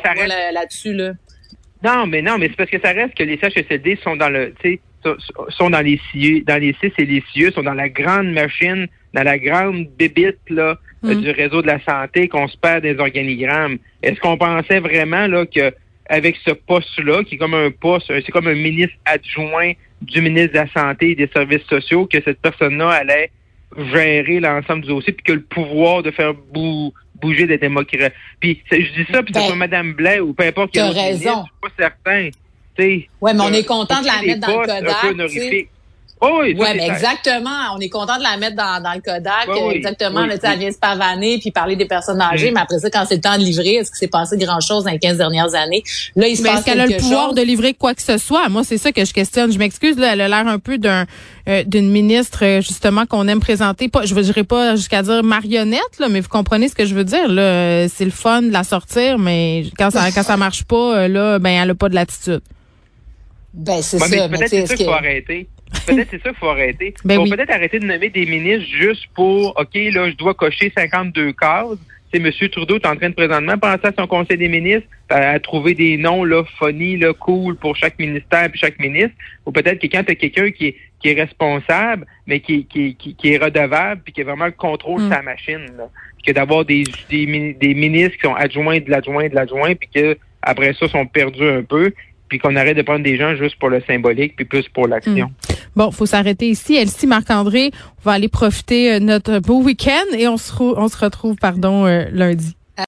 là-dessus, 0.54 0.94
là. 0.94 1.12
Non, 1.84 2.08
mais 2.08 2.22
non, 2.22 2.38
mais 2.38 2.48
c'est 2.50 2.56
parce 2.56 2.70
que 2.70 2.82
ça 2.82 2.92
reste 2.92 3.14
que 3.16 3.24
les 3.24 3.38
CHSLD 3.38 4.00
sont 4.04 4.16
dans 4.16 4.30
le, 4.30 4.54
tu 4.62 4.72
sais, 4.72 4.82
sont 5.50 5.70
dans 5.70 5.82
les 5.82 6.00
cieux, 6.12 6.44
dans 6.46 6.60
les 6.60 6.76
CIS 6.82 6.92
et 6.98 7.06
les 7.06 7.24
cieux, 7.32 7.52
sont 7.52 7.64
dans 7.64 7.74
la 7.74 7.90
grande 7.90 8.32
machine, 8.32 8.88
dans 9.14 9.24
la 9.24 9.38
grande 9.38 9.88
bébite, 9.98 10.38
là, 10.50 10.78
euh, 11.06 11.16
mm. 11.16 11.22
du 11.22 11.32
réseau 11.32 11.62
de 11.62 11.68
la 11.68 11.80
santé 11.84 12.28
qu'on 12.28 12.48
se 12.48 12.58
perd 12.58 12.82
des 12.82 12.98
organigrammes. 12.98 13.78
Est-ce 14.02 14.20
qu'on 14.20 14.38
pensait 14.38 14.80
vraiment, 14.80 15.28
là, 15.28 15.46
que 15.46 15.74
avec 16.10 16.38
ce 16.46 16.52
poste-là, 16.52 17.24
qui 17.24 17.36
est 17.36 17.38
comme 17.38 17.54
un 17.54 17.70
poste, 17.70 18.08
c'est 18.08 18.32
comme 18.32 18.48
un 18.48 18.56
ministre 18.56 18.96
adjoint 19.06 19.74
du 20.02 20.22
ministre 20.22 20.54
de 20.54 20.60
la 20.60 20.68
Santé 20.72 21.12
et 21.12 21.16
des 21.16 21.28
Services 21.28 21.66
sociaux, 21.68 22.06
que 22.06 22.22
cette 22.24 22.40
personne-là 22.40 22.90
allait 22.90 23.32
gérer 23.94 24.40
l'ensemble 24.40 24.82
du 24.84 24.90
dossier, 24.90 25.14
puis 25.14 25.24
que 25.24 25.34
le 25.34 25.42
pouvoir 25.42 26.04
de 26.04 26.12
faire 26.12 26.34
bouger 26.34 27.48
des 27.48 27.58
démocrates. 27.58 28.14
Puis 28.40 28.62
je 28.72 28.78
dis 28.78 29.08
ça, 29.12 29.24
puis 29.24 29.34
c'est 29.34 29.42
pas 29.42 29.50
ben, 29.50 29.56
Mme 29.56 29.94
Blais 29.94 30.20
ou 30.20 30.34
peu 30.34 30.46
importe 30.46 30.72
qui 30.72 30.80
raison. 30.80 31.02
Ministre, 31.02 31.46
je 31.46 31.68
suis 31.68 31.76
pas 31.78 31.84
certain. 32.06 32.30
Oui, 32.80 33.08
mais 33.22 33.42
on 33.42 33.54
est 33.54 33.66
content 33.66 34.02
de 34.02 34.06
la 34.06 34.22
mettre 34.22 34.48
dans 34.48 34.62
le 34.62 34.68
Kodak. 34.68 35.68
Oh 36.20 36.40
oui, 36.42 36.56
ouais, 36.56 36.74
mais 36.74 36.88
exactement. 36.88 37.76
On 37.76 37.80
est 37.80 37.90
content 37.90 38.18
de 38.18 38.24
la 38.24 38.38
mettre 38.38 38.56
dans, 38.56 38.82
dans 38.82 38.94
le 38.94 39.02
Kodak. 39.02 39.48
exactement. 39.76 40.22
Oui, 40.22 40.30
elle 40.42 40.60
vient 40.60 40.72
se 40.72 40.78
pavaner 40.78 41.38
puis 41.40 41.52
parler 41.52 41.76
des 41.76 41.86
personnes 41.86 42.22
âgées. 42.22 42.52
Mais 42.52 42.62
après 42.62 42.80
ça, 42.80 42.90
quand 42.90 43.06
c'est 43.08 43.16
le 43.16 43.22
temps 43.22 43.38
de 43.38 43.44
livrer, 43.44 43.76
est-ce 43.76 43.92
que 43.92 43.98
c'est 43.98 44.08
passé 44.08 44.38
grand-chose 44.38 44.86
dans 44.86 44.92
les 44.92 45.00
15 45.00 45.18
dernières 45.18 45.54
années? 45.54 45.84
Là, 46.16 46.28
il 46.28 46.36
se 46.36 46.42
mais 46.42 46.50
est-ce 46.50 46.66
qu'elle 46.66 46.82
a 46.82 46.88
le 46.88 46.98
pouvoir 46.98 47.34
de 47.34 47.42
livrer 47.42 47.74
quoi 47.74 47.94
que 47.94 48.02
ce 48.02 48.18
soit? 48.18 48.50
Moi, 48.50 48.64
c'est 48.64 48.78
ça 48.78 48.92
que 48.92 49.06
je 49.06 49.14
questionne. 49.14 49.52
Je 49.52 49.60
m'excuse, 49.60 49.98
là, 49.98 50.14
elle 50.14 50.22
a 50.22 50.28
l'air 50.28 50.48
un 50.48 50.60
peu 50.60 50.78
d'un 50.78 51.06
euh, 51.48 51.64
d'une 51.64 51.90
ministre, 51.90 52.44
euh, 52.44 52.62
justement, 52.62 53.06
qu'on 53.06 53.26
aime 53.28 53.40
présenter. 53.40 53.88
Pas, 53.88 54.06
je 54.06 54.14
ne 54.14 54.22
dirais 54.22 54.44
pas 54.44 54.76
jusqu'à 54.76 55.02
dire 55.02 55.24
marionnette, 55.24 55.98
là, 56.00 56.10
mais 56.10 56.20
vous 56.20 56.28
comprenez 56.28 56.68
ce 56.68 56.76
que 56.76 56.86
je 56.86 56.94
veux 56.94 57.06
dire. 57.06 57.30
Là, 57.30 57.88
c'est 57.88 58.06
le 58.06 58.12
fun 58.12 58.42
de 58.42 58.52
la 58.52 58.64
sortir, 58.64 59.18
mais 59.18 59.66
quand 59.78 59.92
ça 59.92 60.12
quand 60.12 60.24
ça 60.24 60.36
marche 60.36 60.66
pas, 60.66 60.98
euh, 60.98 61.08
là, 61.08 61.40
ben 61.40 61.52
elle 61.52 61.70
a 61.70 61.76
pas 61.76 61.88
de 61.90 61.96
l'attitude. 61.96 62.42
Ben 63.54 63.82
c'est 63.82 64.00
ça. 64.00 64.28
Peut-être 64.28 64.48
c'est 64.48 64.66
ça 64.66 64.76
qu'il 64.76 64.86
faut 64.86 64.92
arrêter. 64.92 65.48
Peut-être 65.86 66.10
c'est 66.12 66.22
ça 66.22 66.30
qu'il 66.30 66.38
faut 66.40 66.48
arrêter. 66.50 66.94
Il 67.04 67.08
ben 67.08 67.16
faut 67.16 67.36
peut-être 67.36 67.52
arrêter 67.52 67.80
de 67.80 67.86
nommer 67.86 68.10
des 68.10 68.26
ministres 68.26 68.68
juste 68.70 69.08
pour, 69.16 69.58
OK, 69.58 69.74
là, 69.74 70.10
je 70.10 70.16
dois 70.16 70.34
cocher 70.34 70.72
52 70.76 71.34
cases. 71.34 71.78
C'est 72.14 72.20
M. 72.20 72.32
Trudeau 72.50 72.78
est 72.78 72.86
en 72.86 72.96
train 72.96 73.10
de 73.10 73.16
présentement 73.16 73.58
penser 73.58 73.88
à 73.88 73.92
son 73.98 74.08
conseil 74.08 74.38
des 74.38 74.48
ministres, 74.48 74.88
à, 75.10 75.38
trouver 75.42 75.74
des 75.74 75.98
noms 75.98 76.24
là, 76.24 76.44
funny, 76.58 76.96
là, 76.96 77.14
cool 77.14 77.58
pour 77.58 77.76
chaque 77.76 78.00
ministère 78.00 78.46
et 78.46 78.58
chaque 78.58 78.80
ministre. 78.80 79.12
Ou 79.46 79.52
peut-être 79.52 79.80
que 79.80 79.88
quand 79.88 80.04
tu 80.06 80.12
as 80.12 80.16
quelqu'un 80.16 80.50
qui 80.52 80.68
est, 80.68 80.76
qui 81.02 81.10
est 81.10 81.22
responsable, 81.22 82.06
mais 82.26 82.40
qui, 82.40 82.66
qui, 82.66 82.96
qui, 82.96 83.34
est 83.34 83.38
redevable, 83.38 84.02
puis 84.06 84.14
qui 84.14 84.22
a 84.22 84.24
vraiment 84.24 84.46
le 84.46 84.52
contrôle 84.52 85.02
de 85.02 85.08
mm. 85.08 85.12
sa 85.12 85.22
machine, 85.22 85.66
là. 85.78 85.90
que 86.26 86.32
d'avoir 86.32 86.64
des, 86.64 86.86
des, 87.10 87.54
des, 87.60 87.74
ministres 87.74 88.16
qui 88.16 88.22
sont 88.24 88.36
adjoints 88.36 88.80
de 88.80 88.90
l'adjoint 88.90 89.28
de 89.28 89.36
l'adjoint, 89.36 89.76
puis 89.76 89.90
que 89.94 90.18
après 90.42 90.74
ça 90.74 90.88
sont 90.88 91.06
perdus 91.06 91.48
un 91.48 91.64
peu 91.64 91.92
puis 92.28 92.40
qu'on 92.40 92.56
arrête 92.56 92.78
de 92.78 92.82
prendre 92.82 93.04
des 93.04 93.18
gens 93.18 93.36
juste 93.36 93.58
pour 93.58 93.70
le 93.70 93.82
symbolique, 93.88 94.36
puis 94.36 94.46
plus 94.46 94.68
pour 94.68 94.88
l'action. 94.88 95.28
Hmm. 95.28 95.54
Bon, 95.76 95.92
faut 95.92 96.06
s'arrêter 96.06 96.50
ici. 96.50 96.76
Elsie 96.76 97.08
Marc-André, 97.08 97.72
on 98.00 98.10
va 98.10 98.14
aller 98.14 98.28
profiter 98.28 98.94
euh, 98.94 99.00
notre 99.00 99.40
beau 99.40 99.62
week-end 99.62 100.18
et 100.18 100.28
on 100.28 100.38
se, 100.38 100.52
on 100.62 100.88
se 100.88 100.98
retrouve, 100.98 101.36
pardon, 101.36 101.86
euh, 101.86 102.06
lundi. 102.12 102.57